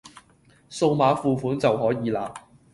[0.67, 2.33] 掃碼付款就可以喇